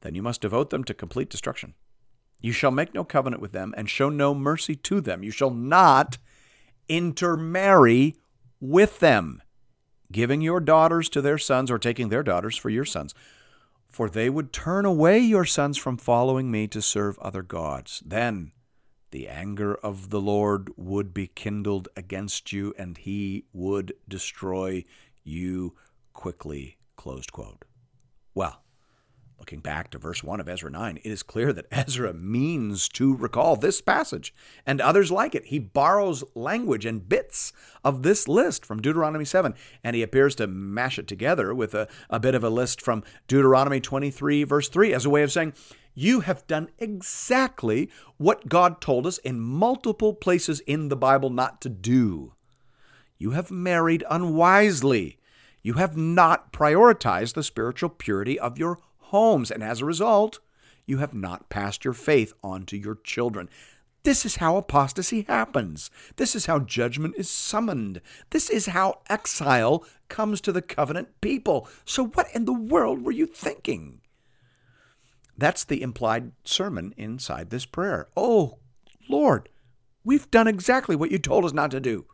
then 0.01 0.13
you 0.13 0.21
must 0.21 0.41
devote 0.41 0.69
them 0.69 0.83
to 0.83 0.93
complete 0.93 1.31
destruction. 1.31 1.73
You 2.39 2.51
shall 2.51 2.69
make 2.69 2.93
no 2.93 3.03
covenant 3.03 3.41
with 3.41 3.51
them 3.51 3.73
and 3.75 3.89
show 3.89 4.09
no 4.09 4.35
mercy 4.35 4.75
to 4.75 5.01
them. 5.01 5.23
You 5.23 5.31
shall 5.31 5.49
not 5.49 6.19
intermarry 6.89 8.15
with 8.59 8.99
them, 8.99 9.41
giving 10.11 10.41
your 10.41 10.59
daughters 10.59 11.09
to 11.09 11.21
their 11.21 11.37
sons 11.37 11.69
or 11.69 11.77
taking 11.77 12.09
their 12.09 12.23
daughters 12.23 12.57
for 12.57 12.69
your 12.69 12.85
sons. 12.85 13.13
For 13.87 14.09
they 14.09 14.29
would 14.29 14.51
turn 14.51 14.85
away 14.85 15.19
your 15.19 15.45
sons 15.45 15.77
from 15.77 15.97
following 15.97 16.51
me 16.51 16.67
to 16.67 16.81
serve 16.81 17.17
other 17.19 17.41
gods. 17.41 18.03
Then 18.05 18.51
the 19.11 19.27
anger 19.27 19.75
of 19.75 20.09
the 20.09 20.21
Lord 20.21 20.69
would 20.75 21.13
be 21.13 21.27
kindled 21.27 21.87
against 21.95 22.51
you, 22.51 22.73
and 22.77 22.97
he 22.97 23.45
would 23.53 23.93
destroy 24.07 24.83
you 25.23 25.75
quickly. 26.13 26.77
Closed 26.97 27.31
quote. 27.31 27.63
Well, 28.35 28.61
looking 29.39 29.59
back 29.59 29.89
to 29.91 29.97
verse 29.97 30.23
1 30.23 30.39
of 30.39 30.49
Ezra 30.49 30.69
9, 30.69 30.97
it 30.97 31.11
is 31.11 31.23
clear 31.23 31.53
that 31.53 31.67
Ezra 31.71 32.13
means 32.13 32.89
to 32.89 33.15
recall 33.15 33.55
this 33.55 33.81
passage 33.81 34.33
and 34.65 34.81
others 34.81 35.11
like 35.11 35.35
it. 35.35 35.45
He 35.45 35.59
borrows 35.59 36.23
language 36.35 36.85
and 36.85 37.07
bits 37.07 37.53
of 37.83 38.03
this 38.03 38.27
list 38.27 38.65
from 38.65 38.81
Deuteronomy 38.81 39.25
7, 39.25 39.53
and 39.83 39.95
he 39.95 40.01
appears 40.01 40.35
to 40.35 40.47
mash 40.47 40.99
it 40.99 41.07
together 41.07 41.53
with 41.53 41.73
a, 41.73 41.87
a 42.09 42.19
bit 42.19 42.35
of 42.35 42.43
a 42.43 42.49
list 42.49 42.81
from 42.81 43.03
Deuteronomy 43.27 43.79
23, 43.79 44.43
verse 44.43 44.69
3, 44.69 44.93
as 44.93 45.05
a 45.05 45.09
way 45.09 45.23
of 45.23 45.31
saying, 45.31 45.53
you 45.99 46.19
have 46.19 46.45
done 46.45 46.69
exactly 46.77 47.89
what 48.17 48.47
God 48.47 48.81
told 48.81 49.07
us 49.07 49.17
in 49.17 49.39
multiple 49.39 50.13
places 50.13 50.59
in 50.61 50.89
the 50.89 50.95
Bible 50.95 51.31
not 51.31 51.59
to 51.61 51.69
do. 51.69 52.33
You 53.17 53.31
have 53.31 53.49
married 53.49 54.03
unwisely. 54.07 55.17
You 55.63 55.73
have 55.73 55.97
not 55.97 56.53
prioritized 56.53 57.33
the 57.33 57.41
spiritual 57.41 57.89
purity 57.89 58.39
of 58.39 58.59
your 58.59 58.77
homes, 59.07 59.51
and 59.51 59.63
as 59.63 59.81
a 59.81 59.85
result, 59.85 60.39
you 60.85 60.97
have 60.97 61.13
not 61.13 61.49
passed 61.49 61.83
your 61.83 61.93
faith 61.93 62.33
on 62.43 62.65
to 62.65 62.77
your 62.77 62.95
children. 62.95 63.49
This 64.03 64.25
is 64.25 64.37
how 64.37 64.55
apostasy 64.55 65.23
happens. 65.23 65.91
This 66.15 66.35
is 66.35 66.45
how 66.45 66.59
judgment 66.59 67.15
is 67.17 67.29
summoned. 67.29 68.01
This 68.29 68.49
is 68.49 68.67
how 68.67 69.01
exile 69.09 69.83
comes 70.07 70.39
to 70.41 70.53
the 70.53 70.61
covenant 70.61 71.19
people. 71.19 71.67
So, 71.83 72.07
what 72.07 72.27
in 72.33 72.45
the 72.45 72.53
world 72.53 73.03
were 73.03 73.11
you 73.11 73.25
thinking? 73.25 73.99
That's 75.37 75.63
the 75.63 75.81
implied 75.81 76.31
sermon 76.45 76.93
inside 76.97 77.49
this 77.49 77.65
prayer. 77.65 78.07
Oh, 78.15 78.59
Lord, 79.09 79.49
we've 80.03 80.31
done 80.31 80.47
exactly 80.47 80.95
what 80.95 81.11
you 81.11 81.19
told 81.19 81.45
us 81.45 81.53
not 81.53 81.71
to 81.71 81.79
do. 81.79 82.05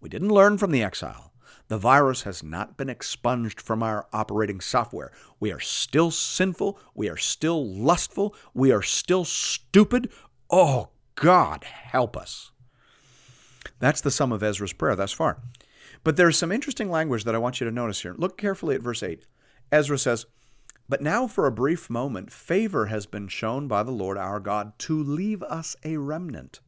We 0.00 0.08
didn't 0.08 0.28
learn 0.28 0.58
from 0.58 0.70
the 0.70 0.82
exile. 0.82 1.32
The 1.68 1.78
virus 1.78 2.22
has 2.22 2.42
not 2.42 2.76
been 2.76 2.90
expunged 2.90 3.60
from 3.60 3.82
our 3.82 4.06
operating 4.12 4.60
software. 4.60 5.12
We 5.40 5.50
are 5.50 5.60
still 5.60 6.10
sinful. 6.10 6.78
We 6.94 7.08
are 7.08 7.16
still 7.16 7.66
lustful. 7.66 8.34
We 8.52 8.70
are 8.70 8.82
still 8.82 9.24
stupid. 9.24 10.10
Oh, 10.50 10.90
God, 11.14 11.64
help 11.64 12.16
us. 12.16 12.50
That's 13.78 14.02
the 14.02 14.10
sum 14.10 14.30
of 14.30 14.42
Ezra's 14.42 14.72
prayer 14.72 14.94
thus 14.94 15.12
far. 15.12 15.38
But 16.02 16.16
there's 16.16 16.36
some 16.36 16.52
interesting 16.52 16.90
language 16.90 17.24
that 17.24 17.34
I 17.34 17.38
want 17.38 17.60
you 17.60 17.64
to 17.64 17.72
notice 17.72 18.02
here. 18.02 18.14
Look 18.18 18.36
carefully 18.36 18.74
at 18.74 18.82
verse 18.82 19.02
8. 19.02 19.24
Ezra 19.72 19.98
says, 19.98 20.26
but 20.86 21.00
now, 21.00 21.26
for 21.26 21.46
a 21.46 21.52
brief 21.52 21.88
moment, 21.88 22.30
favor 22.30 22.86
has 22.86 23.06
been 23.06 23.28
shown 23.28 23.68
by 23.68 23.82
the 23.82 23.90
Lord 23.90 24.18
our 24.18 24.38
God 24.38 24.78
to 24.80 25.02
leave 25.02 25.42
us 25.42 25.76
a 25.82 25.96
remnant 25.96 26.60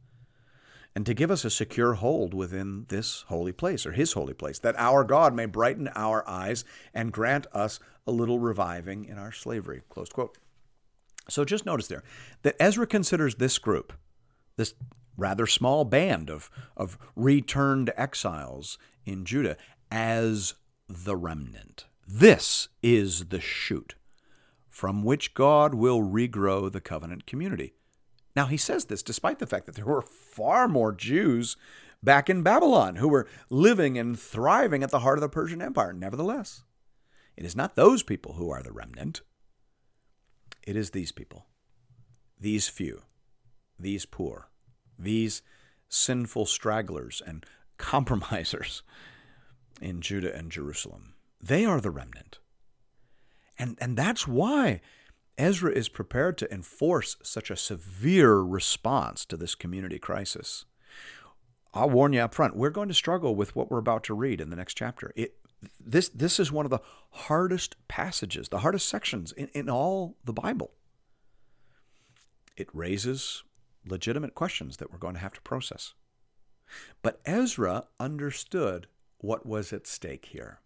and 0.97 1.05
to 1.05 1.13
give 1.13 1.29
us 1.29 1.45
a 1.45 1.51
secure 1.51 1.93
hold 1.93 2.33
within 2.33 2.85
this 2.87 3.23
holy 3.27 3.51
place, 3.51 3.85
or 3.85 3.91
his 3.91 4.13
holy 4.13 4.33
place, 4.33 4.57
that 4.57 4.73
our 4.79 5.03
God 5.03 5.31
may 5.31 5.45
brighten 5.45 5.91
our 5.93 6.27
eyes 6.27 6.65
and 6.91 7.11
grant 7.11 7.45
us 7.53 7.79
a 8.07 8.11
little 8.11 8.39
reviving 8.39 9.05
in 9.05 9.19
our 9.19 9.31
slavery. 9.31 9.83
Close 9.89 10.09
quote. 10.09 10.39
So 11.29 11.45
just 11.45 11.67
notice 11.67 11.85
there 11.85 12.03
that 12.41 12.55
Ezra 12.59 12.87
considers 12.87 13.35
this 13.35 13.59
group, 13.59 13.93
this 14.55 14.73
rather 15.15 15.45
small 15.45 15.85
band 15.85 16.31
of, 16.31 16.49
of 16.75 16.97
returned 17.15 17.93
exiles 17.95 18.79
in 19.05 19.23
Judah, 19.23 19.55
as 19.91 20.55
the 20.89 21.15
remnant. 21.15 21.85
This 22.07 22.69
is 22.81 23.25
the 23.25 23.39
shoot 23.39 23.93
from 24.67 25.03
which 25.03 25.35
God 25.35 25.75
will 25.75 26.01
regrow 26.01 26.71
the 26.71 26.81
covenant 26.81 27.27
community. 27.27 27.73
Now, 28.37 28.45
he 28.45 28.57
says 28.57 28.85
this 28.85 29.01
despite 29.01 29.39
the 29.39 29.47
fact 29.47 29.65
that 29.65 29.73
there 29.73 29.87
were 29.87 30.03
far 30.03 30.67
more 30.67 30.93
Jews 30.93 31.57
back 32.03 32.29
in 32.29 32.43
Babylon 32.43 32.97
who 32.97 33.07
were 33.07 33.27
living 33.49 33.97
and 33.97 34.17
thriving 34.17 34.83
at 34.83 34.91
the 34.91 34.99
heart 34.99 35.17
of 35.17 35.21
the 35.21 35.27
Persian 35.27 35.59
Empire. 35.59 35.91
Nevertheless, 35.91 36.61
it 37.35 37.45
is 37.45 37.55
not 37.55 37.73
those 37.73 38.03
people 38.03 38.33
who 38.33 38.51
are 38.51 38.61
the 38.61 38.71
remnant, 38.71 39.21
it 40.67 40.75
is 40.75 40.91
these 40.91 41.11
people, 41.11 41.47
these 42.39 42.67
few, 42.67 43.01
these 43.79 44.05
poor, 44.05 44.51
these 44.99 45.41
sinful 45.89 46.45
stragglers 46.45 47.23
and 47.25 47.43
compromisers 47.79 48.83
in 49.81 49.99
Judah 49.99 50.35
and 50.35 50.51
Jerusalem. 50.51 51.15
They 51.41 51.65
are 51.65 51.81
the 51.81 51.89
remnant. 51.89 52.37
And, 53.57 53.79
and 53.81 53.97
that's 53.97 54.27
why 54.27 54.81
Ezra 55.37 55.71
is 55.71 55.89
prepared 55.89 56.37
to 56.39 56.51
enforce 56.51 57.15
such 57.21 57.51
a 57.51 57.55
severe 57.55 58.37
response 58.39 59.25
to 59.25 59.37
this 59.37 59.55
community 59.55 59.99
crisis. 59.99 60.65
I'll 61.73 61.89
warn 61.89 62.13
you 62.13 62.21
up 62.21 62.33
front, 62.33 62.55
we're 62.55 62.71
going 62.71 62.87
to 62.87 62.93
struggle 62.93 63.35
with 63.35 63.55
what 63.55 63.69
we're 63.69 63.77
about 63.77 64.03
to 64.05 64.15
read 64.15 64.41
in 64.41 64.49
the 64.49 64.55
next 64.55 64.73
chapter. 64.73 65.11
It, 65.15 65.35
this, 65.79 66.09
this 66.09 66.39
is 66.39 66.51
one 66.51 66.65
of 66.65 66.71
the 66.71 66.81
hardest 67.11 67.75
passages, 67.87 68.49
the 68.49 68.59
hardest 68.59 68.89
sections 68.89 69.31
in, 69.31 69.49
in 69.53 69.69
all 69.69 70.17
the 70.25 70.33
Bible. 70.33 70.71
It 72.55 72.69
raises 72.73 73.43
legitimate 73.85 74.33
questions 74.33 74.77
that 74.77 74.91
we're 74.91 74.97
going 74.97 75.13
to 75.13 75.19
have 75.19 75.33
to 75.33 75.41
process. 75.41 75.93
But 77.01 77.21
Ezra 77.25 77.85
understood 77.99 78.87
what 79.19 79.45
was 79.45 79.71
at 79.71 79.87
stake 79.87 80.25
here 80.31 80.59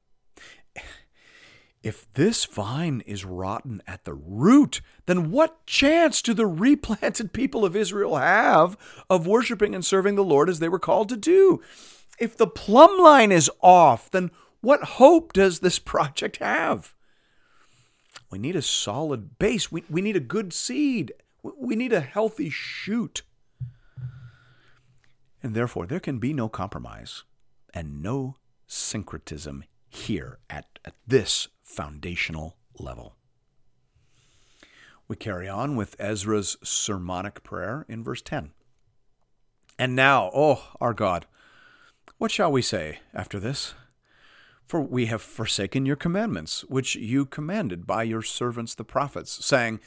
if 1.83 2.11
this 2.13 2.45
vine 2.45 3.01
is 3.05 3.25
rotten 3.25 3.81
at 3.87 4.05
the 4.05 4.13
root, 4.13 4.81
then 5.07 5.31
what 5.31 5.65
chance 5.65 6.21
do 6.21 6.33
the 6.33 6.45
replanted 6.45 7.33
people 7.33 7.65
of 7.65 7.75
Israel 7.75 8.17
have 8.17 8.77
of 9.09 9.27
worshiping 9.27 9.73
and 9.73 9.85
serving 9.85 10.15
the 10.15 10.23
Lord 10.23 10.49
as 10.49 10.59
they 10.59 10.69
were 10.69 10.79
called 10.79 11.09
to 11.09 11.17
do? 11.17 11.61
If 12.19 12.37
the 12.37 12.47
plumb 12.47 12.99
line 12.99 13.31
is 13.31 13.49
off, 13.61 14.11
then 14.11 14.29
what 14.61 14.83
hope 14.83 15.33
does 15.33 15.59
this 15.59 15.79
project 15.93 16.37
have? 16.37 16.93
We 18.29 18.39
need 18.39 18.55
a 18.55 18.61
solid 18.61 19.39
base. 19.39 19.71
We, 19.71 19.83
we 19.89 20.01
need 20.01 20.15
a 20.15 20.21
good 20.21 20.53
seed. 20.53 21.13
We 21.43 21.75
need 21.75 21.91
a 21.91 21.99
healthy 21.99 22.49
shoot. 22.49 23.23
And 25.43 25.55
therefore, 25.55 25.87
there 25.87 25.99
can 25.99 26.19
be 26.19 26.33
no 26.33 26.47
compromise 26.47 27.23
and 27.73 28.01
no 28.01 28.35
syncretism 28.67 29.63
here 29.89 30.37
at, 30.49 30.79
at 30.85 30.93
this 31.05 31.49
foundational 31.71 32.57
level. 32.77 33.15
We 35.07 35.15
carry 35.15 35.47
on 35.47 35.75
with 35.75 35.95
Ezra's 35.99 36.57
sermonic 36.63 37.43
prayer 37.43 37.85
in 37.87 38.03
verse 38.03 38.21
10. 38.21 38.51
And 39.79 39.95
now, 39.95 40.29
oh, 40.33 40.69
our 40.79 40.93
God, 40.93 41.25
what 42.17 42.31
shall 42.31 42.51
we 42.51 42.61
say 42.61 42.99
after 43.13 43.39
this? 43.39 43.73
For 44.67 44.79
we 44.79 45.07
have 45.07 45.21
forsaken 45.21 45.85
your 45.85 45.95
commandments, 45.95 46.63
which 46.65 46.95
you 46.95 47.25
commanded 47.25 47.87
by 47.87 48.03
your 48.03 48.21
servants 48.21 48.75
the 48.75 48.85
prophets, 48.85 49.43
saying, 49.43 49.79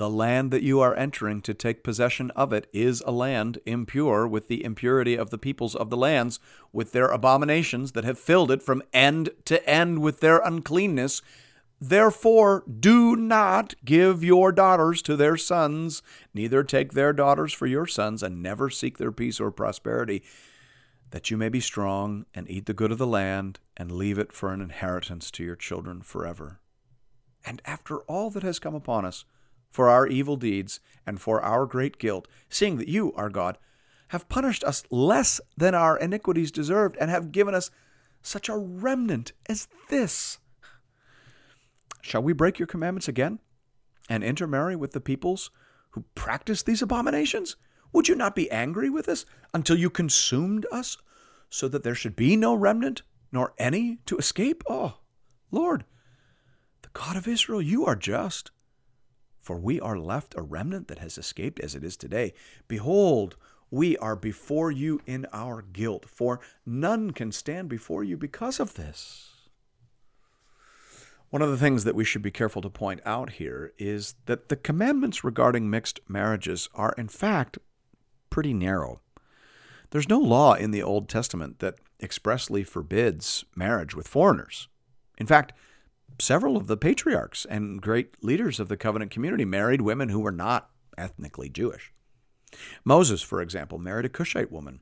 The 0.00 0.08
land 0.08 0.50
that 0.50 0.62
you 0.62 0.80
are 0.80 0.96
entering 0.96 1.42
to 1.42 1.52
take 1.52 1.84
possession 1.84 2.30
of 2.30 2.54
it 2.54 2.70
is 2.72 3.02
a 3.02 3.12
land 3.12 3.58
impure 3.66 4.26
with 4.26 4.48
the 4.48 4.64
impurity 4.64 5.14
of 5.14 5.28
the 5.28 5.36
peoples 5.36 5.74
of 5.76 5.90
the 5.90 5.96
lands, 5.98 6.40
with 6.72 6.92
their 6.92 7.08
abominations 7.08 7.92
that 7.92 8.04
have 8.04 8.18
filled 8.18 8.50
it 8.50 8.62
from 8.62 8.82
end 8.94 9.28
to 9.44 9.62
end 9.68 9.98
with 9.98 10.20
their 10.20 10.38
uncleanness. 10.38 11.20
Therefore, 11.82 12.64
do 12.80 13.14
not 13.14 13.74
give 13.84 14.24
your 14.24 14.52
daughters 14.52 15.02
to 15.02 15.16
their 15.16 15.36
sons, 15.36 16.02
neither 16.32 16.64
take 16.64 16.94
their 16.94 17.12
daughters 17.12 17.52
for 17.52 17.66
your 17.66 17.86
sons, 17.86 18.22
and 18.22 18.42
never 18.42 18.70
seek 18.70 18.96
their 18.96 19.12
peace 19.12 19.38
or 19.38 19.50
prosperity 19.50 20.22
that 21.10 21.30
you 21.30 21.36
may 21.36 21.50
be 21.50 21.60
strong 21.60 22.24
and 22.32 22.50
eat 22.50 22.64
the 22.64 22.72
good 22.72 22.90
of 22.90 22.96
the 22.96 23.06
land 23.06 23.60
and 23.76 23.92
leave 23.92 24.18
it 24.18 24.32
for 24.32 24.50
an 24.50 24.62
inheritance 24.62 25.30
to 25.32 25.44
your 25.44 25.56
children 25.56 26.00
forever. 26.00 26.58
And 27.44 27.60
after 27.66 27.98
all 28.04 28.30
that 28.30 28.42
has 28.42 28.58
come 28.58 28.74
upon 28.74 29.04
us, 29.04 29.26
for 29.70 29.88
our 29.88 30.06
evil 30.06 30.36
deeds 30.36 30.80
and 31.06 31.20
for 31.20 31.40
our 31.40 31.66
great 31.66 31.98
guilt, 31.98 32.28
seeing 32.48 32.76
that 32.76 32.88
you, 32.88 33.12
our 33.14 33.30
God, 33.30 33.58
have 34.08 34.28
punished 34.28 34.64
us 34.64 34.82
less 34.90 35.40
than 35.56 35.74
our 35.74 35.96
iniquities 35.96 36.50
deserved, 36.50 36.96
and 37.00 37.10
have 37.10 37.32
given 37.32 37.54
us 37.54 37.70
such 38.22 38.48
a 38.48 38.56
remnant 38.56 39.32
as 39.48 39.68
this. 39.88 40.38
Shall 42.02 42.22
we 42.22 42.32
break 42.32 42.58
your 42.58 42.66
commandments 42.66 43.08
again 43.08 43.38
and 44.08 44.24
intermarry 44.24 44.74
with 44.74 44.92
the 44.92 45.00
peoples 45.00 45.50
who 45.90 46.04
practice 46.14 46.62
these 46.62 46.82
abominations? 46.82 47.56
Would 47.92 48.08
you 48.08 48.14
not 48.14 48.34
be 48.34 48.50
angry 48.50 48.90
with 48.90 49.08
us 49.08 49.24
until 49.54 49.78
you 49.78 49.90
consumed 49.90 50.66
us, 50.72 50.96
so 51.48 51.68
that 51.68 51.82
there 51.82 51.94
should 51.94 52.16
be 52.16 52.36
no 52.36 52.54
remnant, 52.54 53.02
nor 53.32 53.54
any 53.58 53.98
to 54.06 54.16
escape? 54.16 54.62
Oh, 54.68 54.98
Lord, 55.50 55.84
the 56.82 56.88
God 56.92 57.16
of 57.16 57.28
Israel, 57.28 57.62
you 57.62 57.84
are 57.86 57.96
just. 57.96 58.50
For 59.40 59.58
we 59.58 59.80
are 59.80 59.98
left 59.98 60.34
a 60.36 60.42
remnant 60.42 60.88
that 60.88 60.98
has 60.98 61.18
escaped 61.18 61.60
as 61.60 61.74
it 61.74 61.82
is 61.82 61.96
today. 61.96 62.34
Behold, 62.68 63.36
we 63.70 63.96
are 63.98 64.16
before 64.16 64.70
you 64.70 65.00
in 65.06 65.26
our 65.32 65.62
guilt, 65.62 66.06
for 66.08 66.40
none 66.66 67.12
can 67.12 67.32
stand 67.32 67.68
before 67.68 68.04
you 68.04 68.16
because 68.16 68.60
of 68.60 68.74
this. 68.74 69.28
One 71.30 71.42
of 71.42 71.50
the 71.50 71.56
things 71.56 71.84
that 71.84 71.94
we 71.94 72.04
should 72.04 72.22
be 72.22 72.32
careful 72.32 72.60
to 72.62 72.68
point 72.68 73.00
out 73.06 73.30
here 73.34 73.72
is 73.78 74.16
that 74.26 74.48
the 74.48 74.56
commandments 74.56 75.22
regarding 75.22 75.70
mixed 75.70 76.00
marriages 76.08 76.68
are, 76.74 76.92
in 76.98 77.06
fact, 77.06 77.58
pretty 78.30 78.52
narrow. 78.52 79.00
There's 79.90 80.08
no 80.08 80.18
law 80.18 80.54
in 80.54 80.72
the 80.72 80.82
Old 80.82 81.08
Testament 81.08 81.60
that 81.60 81.76
expressly 82.02 82.64
forbids 82.64 83.44
marriage 83.54 83.94
with 83.94 84.08
foreigners. 84.08 84.66
In 85.18 85.26
fact, 85.26 85.52
several 86.20 86.56
of 86.56 86.66
the 86.66 86.76
patriarchs 86.76 87.44
and 87.44 87.80
great 87.80 88.22
leaders 88.22 88.60
of 88.60 88.68
the 88.68 88.76
covenant 88.76 89.10
community 89.10 89.44
married 89.44 89.80
women 89.80 90.08
who 90.08 90.20
were 90.20 90.32
not 90.32 90.70
ethnically 90.96 91.48
Jewish. 91.48 91.92
Moses, 92.84 93.22
for 93.22 93.40
example, 93.40 93.78
married 93.78 94.06
a 94.06 94.08
Cushite 94.08 94.52
woman. 94.52 94.80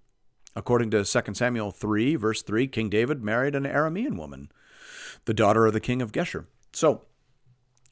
According 0.56 0.90
to 0.90 1.04
2 1.04 1.34
Samuel 1.34 1.70
3, 1.70 2.16
verse 2.16 2.42
3, 2.42 2.66
King 2.66 2.88
David 2.88 3.22
married 3.22 3.54
an 3.54 3.64
Aramean 3.64 4.16
woman, 4.16 4.50
the 5.24 5.34
daughter 5.34 5.66
of 5.66 5.72
the 5.72 5.80
king 5.80 6.02
of 6.02 6.12
Geshur. 6.12 6.46
So, 6.72 7.02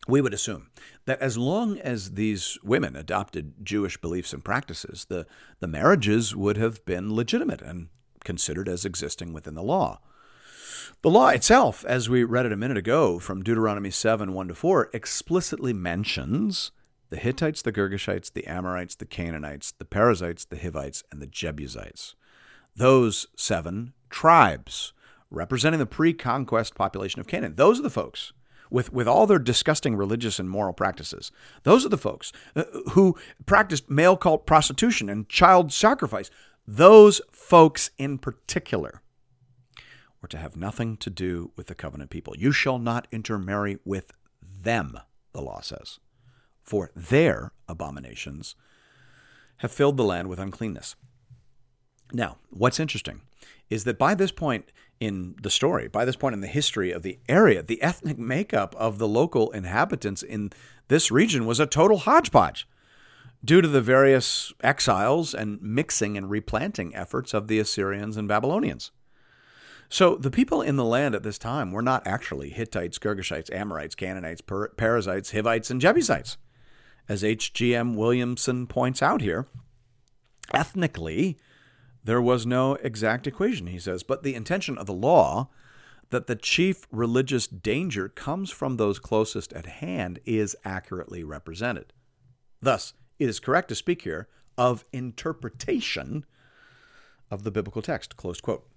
we 0.08 0.20
would 0.20 0.34
assume 0.34 0.70
that 1.04 1.20
as 1.20 1.36
long 1.36 1.78
as 1.78 2.12
these 2.12 2.58
women 2.62 2.94
adopted 2.96 3.54
Jewish 3.64 3.96
beliefs 3.96 4.32
and 4.32 4.44
practices, 4.44 5.06
the, 5.08 5.26
the 5.60 5.66
marriages 5.66 6.34
would 6.34 6.56
have 6.56 6.84
been 6.84 7.14
legitimate 7.14 7.60
and 7.60 7.88
considered 8.24 8.68
as 8.68 8.84
existing 8.84 9.32
within 9.32 9.54
the 9.54 9.62
law. 9.62 10.00
The 11.02 11.10
law 11.10 11.28
itself, 11.28 11.84
as 11.84 12.08
we 12.08 12.24
read 12.24 12.46
it 12.46 12.52
a 12.52 12.56
minute 12.56 12.76
ago 12.76 13.18
from 13.18 13.42
Deuteronomy 13.42 13.90
7 13.90 14.32
1 14.32 14.48
to 14.48 14.54
4, 14.54 14.90
explicitly 14.92 15.72
mentions 15.72 16.72
the 17.10 17.16
Hittites, 17.16 17.62
the 17.62 17.72
Girgashites, 17.72 18.32
the 18.32 18.46
Amorites, 18.46 18.94
the 18.96 19.06
Canaanites, 19.06 19.72
the 19.72 19.84
Perizzites, 19.84 20.44
the 20.44 20.58
Hivites, 20.58 21.04
and 21.10 21.22
the 21.22 21.26
Jebusites. 21.26 22.14
Those 22.74 23.26
seven 23.36 23.92
tribes 24.10 24.92
representing 25.30 25.78
the 25.78 25.86
pre 25.86 26.12
conquest 26.12 26.74
population 26.74 27.20
of 27.20 27.26
Canaan. 27.26 27.54
Those 27.56 27.78
are 27.78 27.84
the 27.84 27.90
folks 27.90 28.32
with, 28.70 28.92
with 28.92 29.08
all 29.08 29.26
their 29.26 29.38
disgusting 29.38 29.96
religious 29.96 30.38
and 30.38 30.50
moral 30.50 30.72
practices. 30.72 31.30
Those 31.62 31.86
are 31.86 31.90
the 31.90 31.98
folks 31.98 32.32
uh, 32.54 32.64
who 32.92 33.16
practiced 33.44 33.90
male 33.90 34.16
cult 34.16 34.46
prostitution 34.46 35.08
and 35.08 35.28
child 35.28 35.72
sacrifice. 35.72 36.30
Those 36.66 37.20
folks 37.30 37.90
in 37.96 38.18
particular 38.18 39.02
to 40.26 40.38
have 40.38 40.56
nothing 40.56 40.96
to 40.98 41.10
do 41.10 41.50
with 41.56 41.66
the 41.66 41.74
covenant 41.74 42.10
people. 42.10 42.34
You 42.36 42.52
shall 42.52 42.78
not 42.78 43.08
intermarry 43.10 43.78
with 43.84 44.12
them, 44.42 44.98
the 45.32 45.42
law 45.42 45.60
says, 45.60 45.98
for 46.62 46.90
their 46.94 47.52
abominations 47.68 48.54
have 49.58 49.72
filled 49.72 49.96
the 49.96 50.04
land 50.04 50.28
with 50.28 50.38
uncleanness. 50.38 50.96
Now, 52.12 52.36
what's 52.50 52.80
interesting 52.80 53.22
is 53.70 53.84
that 53.84 53.98
by 53.98 54.14
this 54.14 54.30
point 54.30 54.70
in 55.00 55.36
the 55.42 55.50
story, 55.50 55.88
by 55.88 56.04
this 56.04 56.16
point 56.16 56.34
in 56.34 56.40
the 56.40 56.46
history 56.46 56.90
of 56.90 57.02
the 57.02 57.18
area, 57.28 57.62
the 57.62 57.82
ethnic 57.82 58.18
makeup 58.18 58.74
of 58.76 58.98
the 58.98 59.08
local 59.08 59.50
inhabitants 59.50 60.22
in 60.22 60.50
this 60.88 61.10
region 61.10 61.46
was 61.46 61.60
a 61.60 61.66
total 61.66 61.98
hodgepodge 61.98 62.68
due 63.44 63.60
to 63.60 63.68
the 63.68 63.80
various 63.80 64.52
exiles 64.62 65.34
and 65.34 65.60
mixing 65.60 66.16
and 66.16 66.30
replanting 66.30 66.94
efforts 66.94 67.34
of 67.34 67.48
the 67.48 67.58
Assyrians 67.58 68.16
and 68.16 68.26
Babylonians. 68.26 68.90
So 69.88 70.16
the 70.16 70.30
people 70.30 70.62
in 70.62 70.76
the 70.76 70.84
land 70.84 71.14
at 71.14 71.22
this 71.22 71.38
time 71.38 71.70
were 71.72 71.82
not 71.82 72.06
actually 72.06 72.50
Hittites, 72.50 72.98
Girgashites, 72.98 73.54
Amorites, 73.54 73.94
Canaanites, 73.94 74.40
per- 74.40 74.68
Perizzites, 74.70 75.32
Hivites, 75.32 75.70
and 75.70 75.80
Jebusites. 75.80 76.36
As 77.08 77.22
H.G.M. 77.22 77.94
Williamson 77.94 78.66
points 78.66 79.00
out 79.00 79.20
here, 79.20 79.46
ethnically, 80.52 81.38
there 82.02 82.20
was 82.20 82.46
no 82.46 82.74
exact 82.76 83.26
equation, 83.26 83.68
he 83.68 83.78
says, 83.78 84.02
but 84.02 84.22
the 84.22 84.34
intention 84.34 84.76
of 84.76 84.86
the 84.86 84.92
law 84.92 85.48
that 86.10 86.26
the 86.26 86.36
chief 86.36 86.86
religious 86.90 87.46
danger 87.46 88.08
comes 88.08 88.50
from 88.50 88.76
those 88.76 88.98
closest 88.98 89.52
at 89.52 89.66
hand 89.66 90.20
is 90.24 90.56
accurately 90.64 91.22
represented. 91.24 91.92
Thus, 92.60 92.92
it 93.18 93.28
is 93.28 93.40
correct 93.40 93.68
to 93.68 93.74
speak 93.74 94.02
here 94.02 94.28
of 94.56 94.84
interpretation 94.92 96.24
of 97.30 97.42
the 97.42 97.50
biblical 97.50 97.82
text. 97.82 98.16
Close 98.16 98.40
quote. 98.40 98.68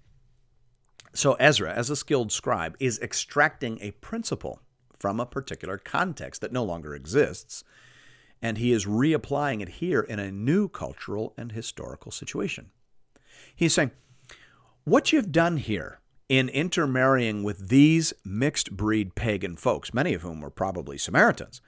So, 1.12 1.34
Ezra, 1.34 1.72
as 1.72 1.90
a 1.90 1.96
skilled 1.96 2.30
scribe, 2.30 2.76
is 2.78 2.98
extracting 3.00 3.78
a 3.80 3.90
principle 3.92 4.60
from 4.98 5.18
a 5.18 5.26
particular 5.26 5.78
context 5.78 6.40
that 6.40 6.52
no 6.52 6.62
longer 6.62 6.94
exists, 6.94 7.64
and 8.40 8.58
he 8.58 8.72
is 8.72 8.86
reapplying 8.86 9.60
it 9.60 9.68
here 9.68 10.00
in 10.00 10.18
a 10.18 10.30
new 10.30 10.68
cultural 10.68 11.34
and 11.36 11.52
historical 11.52 12.12
situation. 12.12 12.70
He's 13.54 13.74
saying, 13.74 13.90
what 14.84 15.12
you've 15.12 15.32
done 15.32 15.56
here 15.56 16.00
in 16.28 16.48
intermarrying 16.48 17.42
with 17.42 17.68
these 17.68 18.12
mixed 18.24 18.76
breed 18.76 19.14
pagan 19.14 19.56
folks, 19.56 19.92
many 19.92 20.14
of 20.14 20.22
whom 20.22 20.40
were 20.40 20.50
probably 20.50 20.96
Samaritans, 20.96 21.60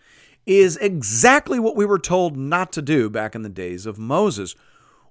is 0.47 0.77
exactly 0.77 1.59
what 1.59 1.77
we 1.77 1.85
were 1.85 1.99
told 1.99 2.37
not 2.37 2.73
to 2.73 2.83
do 2.83 3.11
back 3.11 3.35
in 3.35 3.43
the 3.43 3.49
days 3.49 3.87
of 3.87 3.99
Moses. 3.99 4.55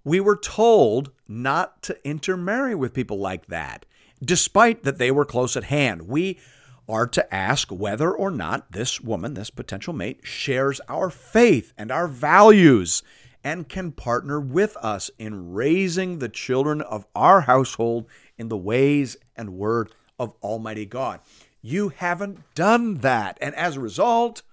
We 0.03 0.19
were 0.19 0.37
told 0.37 1.11
not 1.27 1.81
to 1.83 2.07
intermarry 2.07 2.75
with 2.75 2.93
people 2.93 3.19
like 3.19 3.47
that, 3.47 3.85
despite 4.23 4.83
that 4.83 4.97
they 4.97 5.11
were 5.11 5.25
close 5.25 5.55
at 5.57 5.65
hand. 5.65 6.03
We 6.03 6.39
are 6.87 7.07
to 7.07 7.33
ask 7.33 7.69
whether 7.69 8.11
or 8.11 8.31
not 8.31 8.71
this 8.71 8.99
woman, 8.99 9.33
this 9.33 9.49
potential 9.49 9.93
mate, 9.93 10.19
shares 10.23 10.81
our 10.89 11.09
faith 11.09 11.73
and 11.77 11.91
our 11.91 12.07
values 12.07 13.01
and 13.43 13.67
can 13.67 13.91
partner 13.91 14.39
with 14.39 14.77
us 14.77 15.09
in 15.17 15.53
raising 15.53 16.19
the 16.19 16.29
children 16.29 16.81
of 16.81 17.05
our 17.15 17.41
household 17.41 18.07
in 18.37 18.49
the 18.49 18.57
ways 18.57 19.17
and 19.35 19.53
word 19.53 19.93
of 20.19 20.35
Almighty 20.43 20.85
God. 20.85 21.19
You 21.61 21.89
haven't 21.89 22.39
done 22.55 22.95
that. 22.95 23.37
And 23.41 23.55
as 23.55 23.77
a 23.77 23.81
result, 23.81 24.43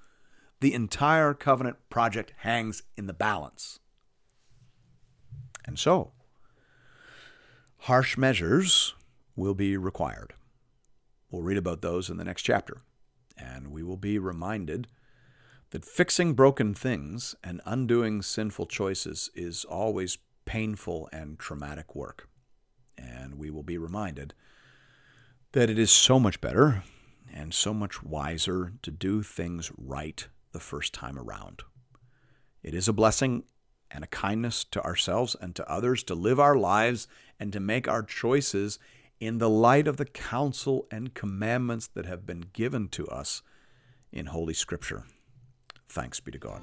the 0.60 0.74
entire 0.74 1.34
covenant 1.34 1.76
project 1.90 2.32
hangs 2.38 2.82
in 2.96 3.06
the 3.06 3.12
balance. 3.12 3.80
And 5.64 5.78
so, 5.78 6.12
harsh 7.78 8.16
measures 8.16 8.94
will 9.38 9.54
be 9.54 9.76
required. 9.76 10.34
We'll 11.30 11.42
read 11.42 11.56
about 11.56 11.80
those 11.80 12.10
in 12.10 12.16
the 12.16 12.24
next 12.24 12.42
chapter. 12.42 12.78
And 13.36 13.68
we 13.68 13.84
will 13.84 13.96
be 13.96 14.18
reminded 14.18 14.88
that 15.70 15.84
fixing 15.84 16.34
broken 16.34 16.74
things 16.74 17.36
and 17.44 17.60
undoing 17.64 18.20
sinful 18.22 18.66
choices 18.66 19.30
is 19.34 19.64
always 19.64 20.18
painful 20.44 21.08
and 21.12 21.38
traumatic 21.38 21.94
work. 21.94 22.28
And 22.96 23.36
we 23.36 23.50
will 23.50 23.62
be 23.62 23.78
reminded 23.78 24.34
that 25.52 25.70
it 25.70 25.78
is 25.78 25.90
so 25.90 26.18
much 26.18 26.40
better 26.40 26.82
and 27.32 27.54
so 27.54 27.72
much 27.72 28.02
wiser 28.02 28.72
to 28.82 28.90
do 28.90 29.22
things 29.22 29.70
right 29.78 30.26
the 30.52 30.58
first 30.58 30.92
time 30.92 31.18
around. 31.18 31.62
It 32.62 32.74
is 32.74 32.88
a 32.88 32.92
blessing 32.92 33.44
and 33.90 34.02
a 34.02 34.08
kindness 34.08 34.64
to 34.64 34.82
ourselves 34.82 35.36
and 35.40 35.54
to 35.54 35.70
others 35.70 36.02
to 36.04 36.14
live 36.14 36.40
our 36.40 36.56
lives 36.56 37.06
and 37.38 37.52
to 37.52 37.60
make 37.60 37.86
our 37.86 38.02
choices 38.02 38.78
in 39.20 39.38
the 39.38 39.50
light 39.50 39.88
of 39.88 39.96
the 39.96 40.04
counsel 40.04 40.86
and 40.90 41.14
commandments 41.14 41.88
that 41.88 42.06
have 42.06 42.24
been 42.26 42.44
given 42.52 42.88
to 42.88 43.06
us 43.08 43.42
in 44.12 44.26
Holy 44.26 44.54
Scripture. 44.54 45.04
Thanks 45.88 46.20
be 46.20 46.32
to 46.32 46.38
God. 46.38 46.62